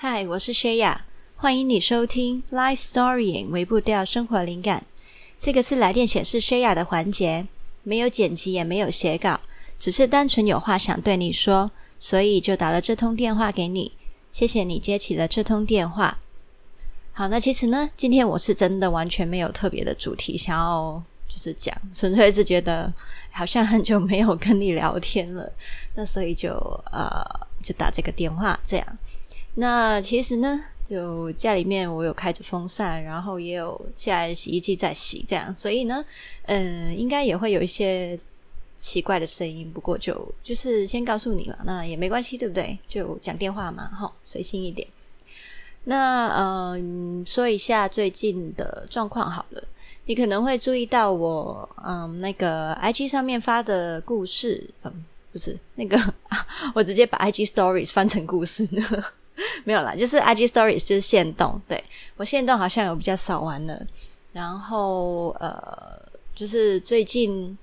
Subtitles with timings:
[0.00, 4.86] 嗨，我是薛雅，欢迎你收听《Life Story》微步调生活灵感。
[5.40, 7.48] 这个是来电显示薛雅的环节，
[7.82, 9.40] 没有剪辑，也没有写稿，
[9.76, 13.90] 只是单纯有话想对你说，所以就打了这通电话给你。
[14.30, 16.18] 谢谢你接起了这通电话。
[17.10, 22.92] 好，那其实呢，今天我是真的完全没有特别的主题想要就是讲，纯粹是觉得
[23.32, 25.52] 好像很久没有跟你聊天了，
[25.96, 26.52] 那所以就
[26.92, 27.20] 呃
[27.60, 28.86] 就打这个电话这样。
[29.60, 36.04] 那其实呢，就家里面我有开着风扇，然后也有现在洗衣机在洗，这样，所以呢，
[36.42, 38.16] 嗯，应该也会有一些
[38.76, 39.68] 奇怪的声音。
[39.74, 42.78] 不过就就是先告诉你嘛，那也没关系，对不对？
[42.86, 44.86] 就讲电话嘛，哈，随心一点。
[45.84, 49.64] 那嗯，说一下最近的状况好了。
[50.06, 55.98] 你可能会注意到我嗯那个 IG 上面发的故事，嗯，不是那个，
[56.74, 59.04] 我直接把 IG Stories 翻成故事呢。
[59.64, 61.82] 没有啦，就是 IG Stories 就是限动，对，
[62.16, 63.86] 我限动好像有比较少玩了。
[64.32, 66.00] 然后呃，
[66.34, 67.56] 就是最近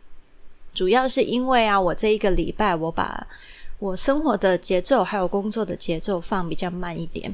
[0.73, 3.25] 主要是因为啊，我这一个礼拜我把
[3.79, 7.33] 我生活的节奏还有工作的节奏放比较慢一点。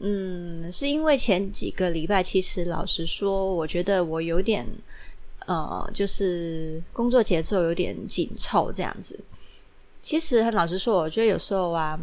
[0.00, 4.66] 嗯，是因为前几个礼拜其实老实说，我觉得我有点
[5.46, 9.18] 呃，就是工作节奏有点紧凑这样子。
[10.02, 11.98] 其实很老实说，我觉得有时候啊。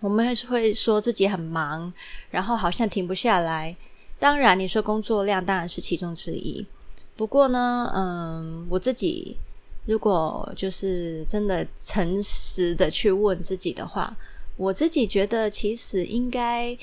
[0.00, 1.92] 我们还是会说自己很忙，
[2.30, 3.76] 然后好像停不下来。
[4.18, 6.64] 当然，你说工作量当然是其中之一。
[7.16, 9.36] 不过呢，嗯，我自己
[9.86, 14.16] 如果就是真的诚实的去问自己的话，
[14.56, 16.76] 我自己觉得其实应该，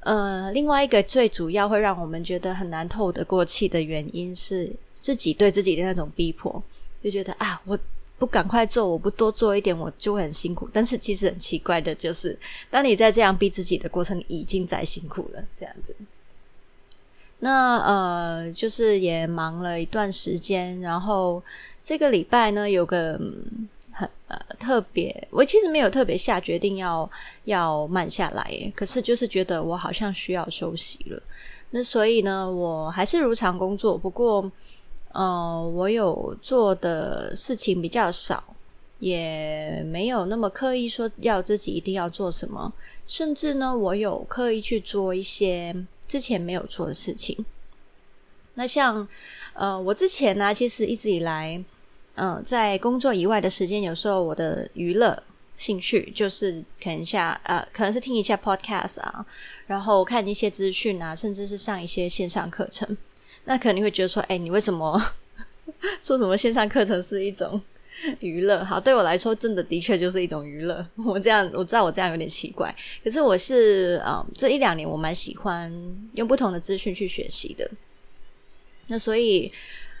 [0.00, 6.62] 呃，另外一个最主要会让我们觉得很难透得过气的原因是自己对自己的那种逼迫，
[7.02, 7.78] 就觉得啊，我。
[8.18, 10.66] 不赶快做，我不多做一点，我就会很辛苦。
[10.72, 12.38] 但是其实很奇怪的就是，
[12.70, 15.94] 当你在这样逼自己的过程，你已经在辛苦了，这样子。
[17.40, 21.42] 那呃，就是也忙了一段时间，然后
[21.84, 23.20] 这个礼拜呢，有个、
[23.92, 27.10] 很呃特别，我其实没有特别下决定要
[27.44, 31.22] 要慢下来，可是就是觉得我好像需要休息了。
[31.70, 34.50] 那所以呢，我还是如常工作，不过。
[35.16, 38.44] 呃，我有做的事情比较少，
[38.98, 42.70] 也没有那么刻意说要自己一定要做什么，
[43.06, 45.74] 甚至呢，我有刻意去做一些
[46.06, 47.46] 之前没有做的事情。
[48.56, 49.08] 那像
[49.54, 51.64] 呃，我之前呢、其实一直以来，
[52.16, 55.22] 嗯、在工作以外的时间，有时候我的娱乐
[55.56, 59.24] 兴趣就是可能下呃，可能是听一下 podcast 啊，
[59.66, 62.94] 然后看一些资讯啊，甚至是上一些线上课程。
[63.46, 65.00] 那可能你会觉得说，哎、你为什么
[66.02, 67.60] 说什么线上课程是一种
[68.20, 68.62] 娱乐？
[68.64, 70.86] 好，对我来说，真的的确就是一种娱乐。
[71.06, 75.72] 我这样，我知道我这样有点奇怪，可是我是啊、嗯，这一两年我蛮喜欢
[76.12, 77.68] 用不同的资讯去学习的。
[78.88, 79.50] 那所以，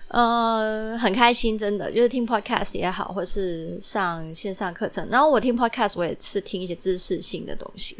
[0.08, 5.08] 呃，很开心，真的就是听 podcast 也好，或是上线上课程。
[5.10, 7.96] 然后我听 podcast，我也是听一些知识性的东西，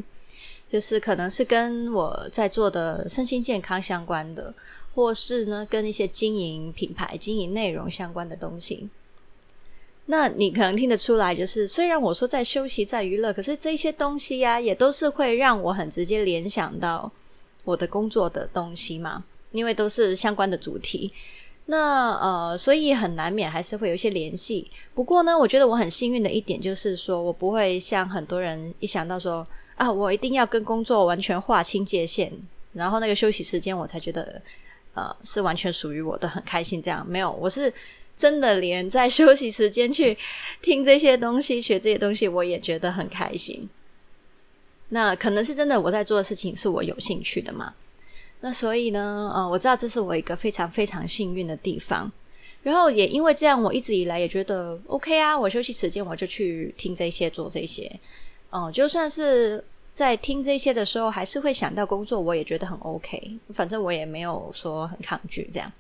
[0.71, 4.53] 就是可能是跟我在做的身心健康相关的。
[4.97, 8.89] 或是呢，跟一些经营品牌、经营内容相关的东西，
[10.07, 17.13] 那你可能听得出来，就是虽然我说在休息、在娱乐，可是这些东西呀、也都是会让我很直接联想到
[17.65, 21.13] 我的工作的东西嘛，因为都是相关的主题。
[21.67, 24.71] 那呃，所以很难免还是会有一些联系。
[24.95, 32.33] 不过呢，我觉得我很幸运的一点就是说，我不会像很多人一想到说啊，我一定要跟工作完全划清界限，
[32.73, 34.41] 然后那个休息时间我才觉得。
[34.97, 36.83] 呃，是完全属于我的，很开心。
[36.83, 37.71] 这样没有，我是
[38.17, 40.17] 真的连在休息时间去
[40.63, 43.69] 听这些东西、学这些东西，我也觉得很开心。
[44.89, 47.75] 那可能是真的，我在做的事情是我有兴趣的嘛。
[48.41, 52.11] 那所以呢，呃，我知道这是我一个非常非常幸运的地方。
[52.63, 55.39] 然后也因为这样，我一直以来也觉得 OK 啊。
[55.39, 57.85] 我休息时间我就去听这些，做这些。
[58.49, 59.63] 嗯、呃，就算是。
[59.97, 63.39] 在听这些的时候，还是会想到工作，我也觉得很 OK。
[63.55, 65.73] 反正我也没有说很抗拒这样。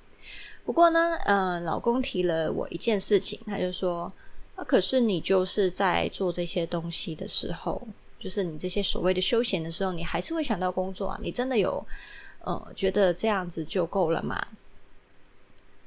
[0.64, 4.10] 不过呢，呃，老公提了我一件事情，他就说
[4.56, 7.86] ：“啊，可是你就是在做这些东西的时候，
[8.18, 11.20] 就是你这些所谓的休闲的时候，你还是会想到工作啊？
[11.22, 11.86] 你真的有
[12.40, 14.42] 呃觉得这样子就够了吗？”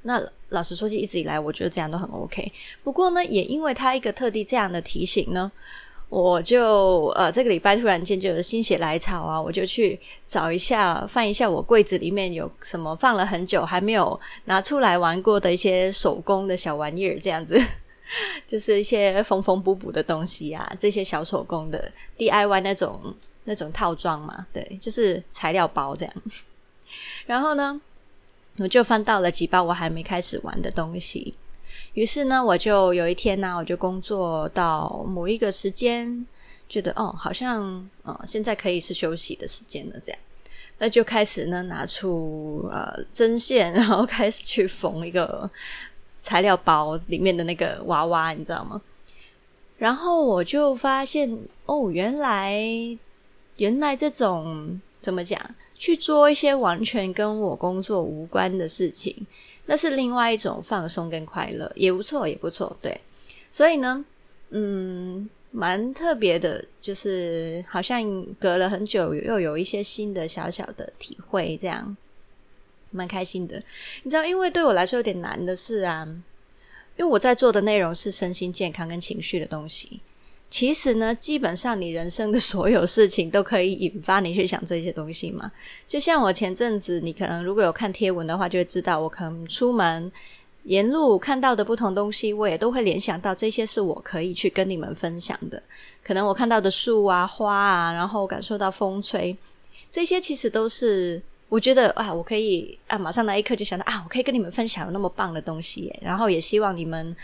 [0.04, 2.52] 那老实说，就一直以来，我觉得这样都很 OK。
[2.84, 5.52] 不过呢，也因为他一个特地这样的提醒呢。
[6.10, 17.62] 我就呃，这个礼拜突然间就有心血来潮啊，我就去找一下，翻一下我柜子里面有什么放了很久还没有拿出来玩过的一些手工的小玩意儿，这样子。
[18.48, 23.00] 就是一些缝缝补补的东西啊，这些小手工的 DIY 那种
[23.44, 26.14] 那种套装嘛，对，就是材料包这样。
[27.28, 27.80] 然后呢，
[28.58, 31.36] 我就翻到了几包我还没开始玩的东西。
[32.00, 36.26] 于是呢，我就有一天呢、我就工作到某一个时间，
[36.70, 37.62] 觉得哦，好像
[38.04, 40.20] 哦，现在可以是休息的时间了，这样，
[40.78, 45.50] 那就开始呢，拿出呃针线，然后开始去缝一个
[46.22, 48.82] 材料包里面的那个娃娃，你知道吗？
[49.78, 51.30] 然后我就发现
[51.66, 52.64] 哦，原来
[53.58, 55.38] 原来这种怎么讲，
[55.76, 59.28] 去做一些完全跟我工作无关的事情。
[59.70, 63.00] 那是另外一种放松跟快乐，也不错，也不错，对。
[63.52, 64.04] 所以呢，
[64.50, 71.96] 嗯，蛮特别的，就是好像隔了很久，又有一些新的小小的体会，这样
[72.90, 73.62] 蛮开心的。
[74.02, 76.04] 你知道，因为对我来说有点难的是啊，
[76.98, 80.02] 因为我在做的内容是身心健康跟情绪的东西。
[80.50, 85.52] 其实呢，基本上你人生的所有事情都可以引发你去想这些东西嘛。
[85.88, 90.12] 就像我前阵子，你可能如果有看贴文的话，就会知道我可能出门
[90.64, 95.62] 沿路看到的不同东西，我也都会联想到这些是我可以去跟你们分享的。
[96.04, 99.38] 可能我看到的树啊、花啊，然后感受到风吹，
[99.92, 106.00] 这些其实都是我觉得啊，我可以啊，马上那一刻就想到啊，我可以跟你们分享那么棒的东西耶。
[106.02, 107.16] 然后也希望你们。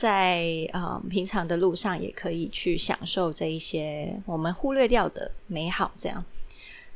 [0.00, 5.92] 在呃平常的路上，也可以去享受这一些我们忽略掉的美好。
[5.94, 6.24] 这样，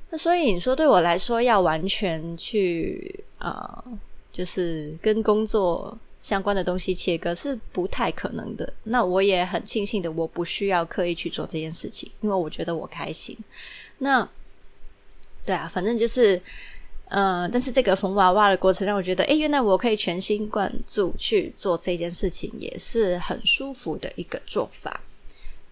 [0.09, 3.85] 那所以你说对我来说，要完全去呃，
[4.33, 8.73] 就是跟工作相关的东西切割是不太可能的。
[8.85, 13.37] 那我也很庆幸的，我不需要刻意去做这件事情，因为我觉得我开心。
[13.99, 14.27] 那
[15.45, 16.41] 对啊，反正就是。
[17.17, 25.01] 嗯，但是这个缝娃娃的过程让我觉得，诶，原来我可以全心贯注去做这件事情，也是很舒服的一个做法。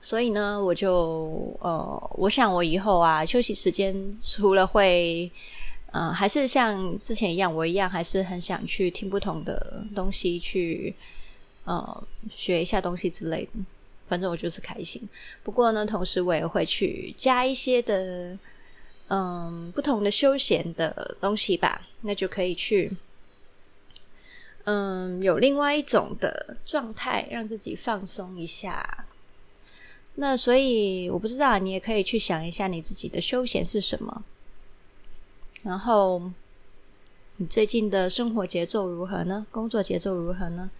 [0.01, 5.29] 所以呢，我就呃，我想我以后啊，休息时间除了会，
[5.91, 10.95] 嗯、还是像之前一样，我一样还是很想去听不同的东西，去
[11.65, 13.51] 呃学一下东西之类的。
[14.07, 15.03] 反正我就是开心。
[15.43, 18.39] 不过呢，同时我也会去加一些的。
[19.15, 22.97] 嗯，不同的休闲的东西吧，那就可以去，
[24.65, 29.05] 嗯，有另外一种的状态，让自己放松一下。
[30.15, 34.25] 那所以我不知道，你也可以去想一下你自己的休闲是什么，
[35.63, 36.31] 然后
[37.37, 39.47] 你最近的生活节奏如何呢？
[39.51, 40.71] 工作节奏如何呢？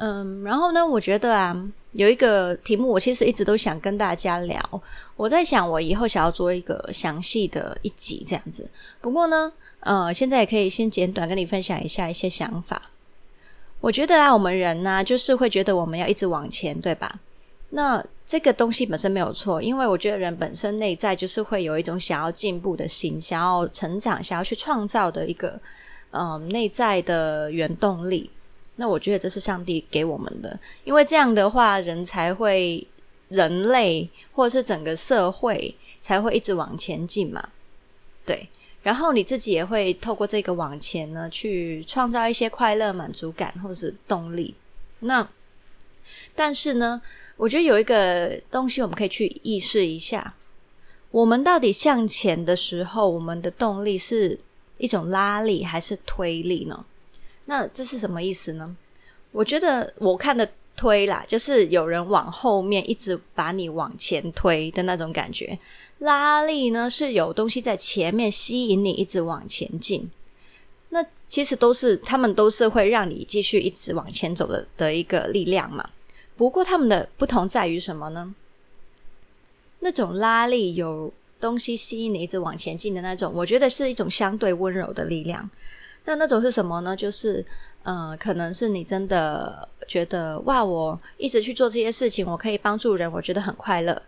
[0.00, 1.54] 嗯，然后呢，我觉得啊，
[1.90, 4.82] 有一个题目，我其实一直都想跟大家聊。
[5.16, 8.70] 我在想，我以后想要做一个详细的一集这样子。
[9.00, 12.80] 不过呢，呃，现在也可以先简短跟你分享一下一些想法。
[13.80, 17.18] 我觉得啊，我们人呢，就是会觉得我们要一直往前，对吧？
[17.70, 25.60] 那这个东西本身没有错，因为我觉得人本身内在就是会有一种想要进步的心，想要成长，想要去创造的一个，
[26.12, 28.30] 嗯、内在的原动力。
[28.80, 32.86] 那我觉得这是上帝给我们的，因为这样的话，人才会，
[33.28, 37.48] 人类或者是整个社会才会一直往前进嘛。
[38.24, 38.48] 对，
[38.84, 44.54] 然后你自己也会透过这个往前呢，去创造一些快乐、满足感或者是动力。
[45.00, 45.28] 那
[46.36, 47.02] 但是呢，
[47.36, 50.34] 我觉得有一个东西我们可以去意识一下，
[51.10, 54.38] 我们到底向前的时候，我们的动力是
[54.76, 56.86] 一种拉力还是推力呢？
[57.50, 58.76] 那这是什么意思呢？
[59.32, 65.58] 我觉得我看的推啦，就是有人往后面一直把你往前推的那种感觉。
[66.00, 70.10] 拉力呢，是有东西在前面吸引你一直往前进。
[70.90, 75.88] 那其实都是他们都是会让你继续一直往前走的的一个力量嘛。
[76.36, 78.34] 不过他们的不同在于什么呢？
[79.80, 85.48] 那种拉力有东西吸引你一直往前进的那种，我觉得是一种相对温柔的力量。
[86.08, 86.96] 那那种是什么呢？
[86.96, 87.44] 就是，
[87.82, 94.00] 嗯、可能是你真的觉得哇，我一直去做这些事情，我可以帮助人，我觉得很快乐。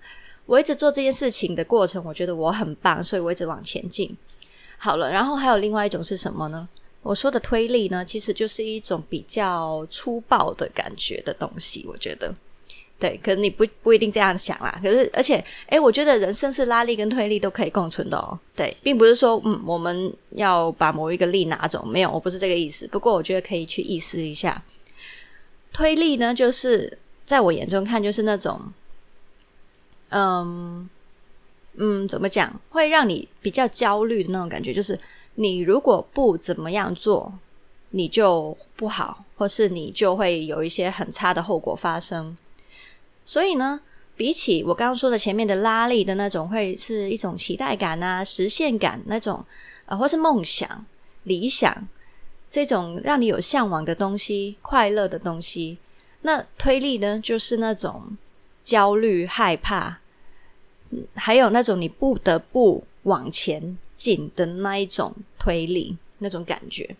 [0.46, 4.16] 我一直做这件事情的过程，我觉得我很棒，所以我一直往前进。
[4.78, 6.66] 好了，然后还有另外一种是什么呢？
[7.02, 12.34] 我说的推力呢，其实就是一种比较粗暴的感觉的东西，我觉得。
[13.00, 14.78] 对，可是你不不一定这样想啦。
[14.82, 18.38] 可是，而且，诶，我觉得人生是拉力跟推力都可以共存的哦。
[18.54, 22.86] 对，并不是说，嗯，我们要把某一个力拿走，没有，我不是这个意思。
[22.88, 24.62] 不过，我觉得可以去意识一下，
[25.72, 28.60] 推力呢，就是在我眼中看，就是那种，
[30.10, 30.86] 嗯
[31.78, 35.00] 嗯，怎么讲，会让你比较焦虑的那种感觉，就是
[35.36, 37.32] 你如果不怎么样做，
[37.92, 42.36] 你就不好，或是你就会有一些很差的后果发生。
[43.24, 43.80] 所以呢，
[44.16, 49.44] 比起我刚刚说的前面的拉力的那种，会是一种期待感啊、实现感那种，
[49.86, 50.84] 呃，或是梦想、
[51.24, 51.88] 理想
[52.50, 55.78] 这种让你有向往的东西、快乐的东西。
[56.22, 58.16] 那推力呢，就是那种
[58.62, 59.98] 焦虑、害怕，
[61.14, 66.96] 还有那种你不得不往前进的那一种推力，那种感觉。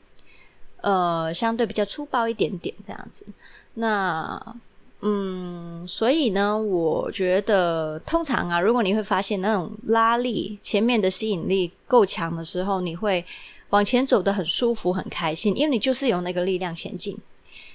[0.81, 3.27] 呃，相对比较粗暴一点点这样子。
[3.75, 4.57] 那，
[5.03, 13.25] 嗯，所以呢，我觉得通常啊，如果你会发现那种拉力前面的吸引力够强的时候，你会
[13.71, 17.17] 往前走得很舒服、很开心，因为你就是有那个力量前进。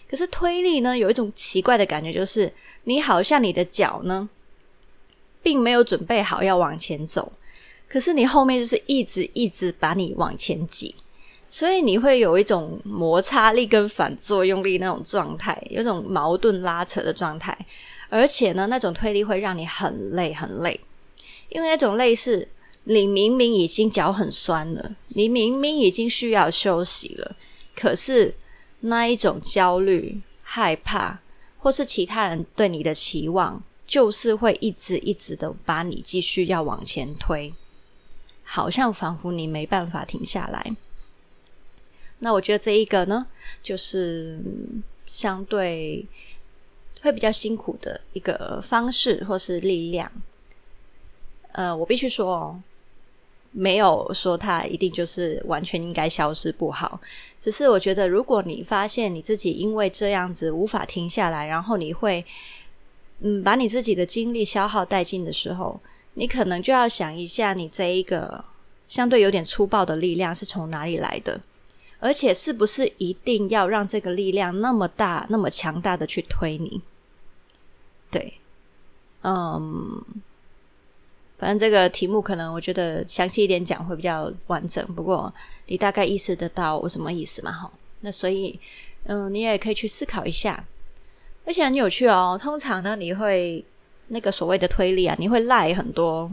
[0.08, 2.54] 可是推力呢，有一种奇怪的感觉，就是
[2.84, 4.30] 你好像你的脚呢，
[5.42, 7.32] 并没有准备好要往前走，
[7.90, 10.94] 可是你后面就是一直一直把你往前挤。
[11.56, 17.58] 所以你会有一种摩擦力跟反作用力那种状态，有种矛盾拉扯的状态，
[18.10, 20.78] 而且呢，那种推力会让你很累很累，
[21.48, 22.46] 因为那种累是
[22.84, 27.38] 你明明已经脚很酸了，你明明已经需要休息了，
[27.74, 28.36] 可是
[28.82, 31.22] 那一种焦虑、害怕，
[31.60, 37.54] 或是其他人对你的期望，就是会一直一直的把你继续要往前推，
[38.44, 40.76] 好像仿佛你没办法停下来。
[42.26, 43.28] 那我觉得这一个呢，
[43.62, 44.40] 就是
[45.06, 46.04] 相对
[47.04, 50.12] 会比较辛苦的一个方式或是力量。
[51.52, 52.60] 呃，我必须说哦，
[53.52, 57.00] 没有说它一定就是完全应该消失不好。
[57.40, 62.26] 只是我觉得，如果你发现你自己因为这样子无法停下来，然后你会
[63.20, 65.80] 嗯把你自己的精力消耗殆尽的时候，
[66.16, 68.44] 你可能就要想一下，你这一个
[68.88, 71.40] 相对有点粗暴的力量是从哪里来的。
[72.00, 76.82] 而且是不是一定要让这个力量那么大、那么强大的去推你？
[78.12, 78.34] 对，
[79.24, 80.04] 嗯，
[81.38, 84.86] 反正这个题目可能我觉得详细一点讲会比较完整。
[84.94, 85.34] 不过
[85.68, 87.52] 你大概意识得到我什么意思嘛？
[87.52, 87.72] 哈，
[88.02, 88.60] 那所以
[89.06, 90.66] 嗯，你也可以去思考一下。
[91.46, 92.40] 而且很有趣哦。
[92.42, 93.64] 通常呢，你会
[94.08, 96.32] 那个所谓的推力啊，你会赖很多。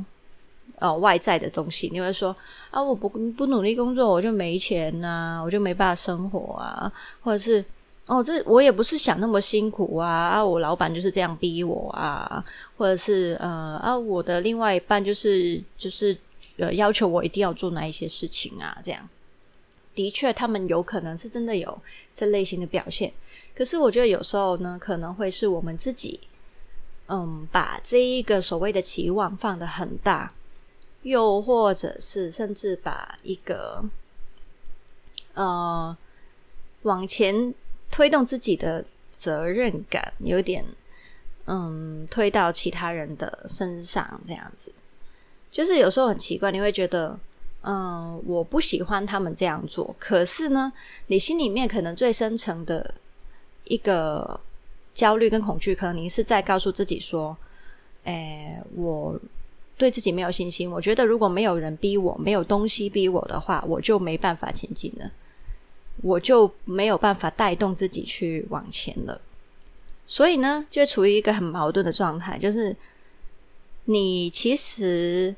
[0.82, 2.34] 哦，外在的东西，你会说
[2.72, 7.64] 啊，我不不努力工作，我就没钱呐、啊，我就没办法生活啊，或者是
[8.06, 12.44] 哦，这我也不是想那么辛苦啊，啊，我老板就是这样逼我啊，
[12.76, 16.16] 或者是呃啊，我的另外一半就是就是
[16.56, 19.08] 呃要求我一定要做那一些事情啊，这样
[19.94, 21.78] 的确，他们有可能是真的有
[22.12, 23.12] 这类型的表现，
[23.54, 26.18] 可是我觉得有时候呢，可能会是我们自己
[27.08, 30.32] 嗯，把这一个所谓的期望放得很大。
[31.02, 33.84] 又或者是甚至把一个
[35.34, 35.96] 呃
[36.82, 37.52] 往前
[37.90, 38.84] 推动自己的
[39.18, 40.64] 责任感，有点
[41.46, 44.72] 嗯推到其他人的身上，这样子，
[45.50, 47.18] 就是有时候很奇怪，你会觉得
[47.62, 50.72] 嗯我不喜欢他们这样做，可是呢，
[51.08, 52.94] 你心里面可能最深层的
[53.64, 54.38] 一个
[54.94, 57.36] 焦虑跟恐惧，可能你是在告诉自己说，
[58.04, 59.18] 哎，我。
[59.76, 65.10] 对自己没有信心，我觉得如果没有人逼我，没有东西逼我的话，我就没办法前进了，
[66.02, 69.20] 我就没有办法带动自己去往前了。
[70.06, 72.76] 所以呢，就处于一个很矛盾的状态，就是
[73.86, 75.34] 你其实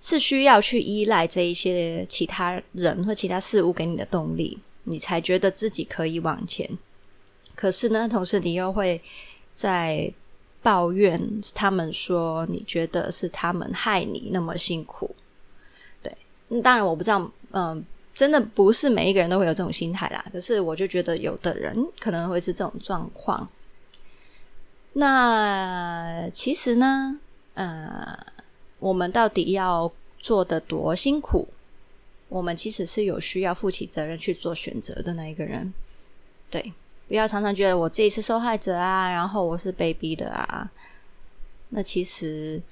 [0.00, 6.68] 是需要去依赖这一些其他人或其他事物给你的动力，你才觉得自己可以往前。
[7.56, 9.00] 可是呢，同时你又会
[9.54, 10.12] 在。
[10.68, 11.18] 抱怨
[11.54, 15.16] 他们说，你觉得是他们害你那么辛苦，
[16.02, 16.14] 对，
[16.60, 17.82] 当然我不知道，嗯，
[18.14, 20.22] 真的不是每一个人都会有这种心态啦。
[20.30, 23.48] 可是我就觉得有的人可能会是这种状况。
[24.92, 27.18] 那其实呢，
[27.54, 28.18] 呃，
[28.78, 31.48] 我们到底要做得多辛苦？
[32.28, 35.72] 我们其实是有需要负起责任去做选择的那一个人，
[36.50, 36.74] 对。
[37.08, 40.70] 不要常常觉得我自己是受害者啊，然后我是被逼的啊。
[41.70, 42.62] 那其实，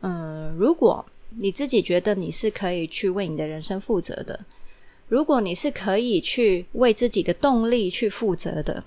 [0.00, 1.04] 嗯，如果
[1.38, 4.44] 你自己觉得你是可以去为你的人生负责的，
[5.08, 8.82] 如果你是可以去为自己的动力去负责的，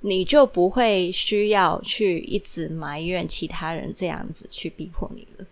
[0.00, 5.46] 你就不会需要去一直埋怨其他人这样子去逼迫你了。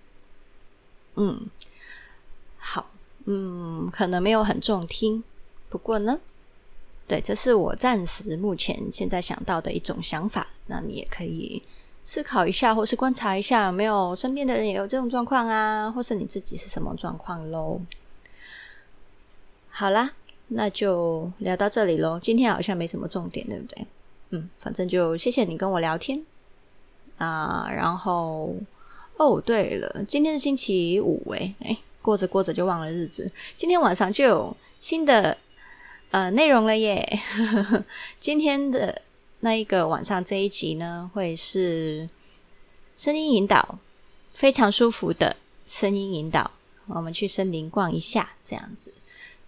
[1.16, 1.46] 嗯，
[2.56, 2.90] 好，
[3.26, 5.22] 嗯，可能没有很中听，
[5.68, 6.18] 不过呢。
[7.08, 10.46] 对，这是我暂时目前现在想到的一种想法。
[10.66, 11.62] 那你也可以
[12.04, 17.80] 思考一下，或是观察一下，有没有身边的人也有这种状况啊，或是你自己是什么状况喽？
[19.70, 20.12] 好啦，
[20.48, 22.20] 那就聊到这里喽。
[22.20, 23.86] 今天好像没什么重点，对不对？
[24.30, 26.22] 嗯，反正就谢谢你跟我聊天
[27.16, 27.66] 啊。
[27.74, 28.54] 然后
[29.16, 33.32] 哦，对了，今天是星期五诶，诶，过着过着就忘了日子。
[33.56, 35.34] 今天晚上就有新的
[36.10, 37.20] 呃内容了耶。
[38.20, 39.02] 今天的
[39.40, 42.08] 那一个晚上这一集呢，会是
[42.96, 43.78] 声音引导，
[44.34, 45.36] 非常舒服的
[45.66, 46.50] 声音引导。
[46.86, 48.92] 我们去森林逛一下，这样子。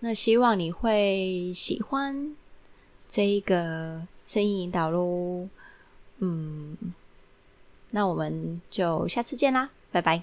[0.01, 2.37] 那希望你会喜欢
[3.09, 5.49] 这一个声音引导喽。
[6.19, 6.77] 嗯，
[7.91, 10.23] 那我们就下次见啦，拜拜。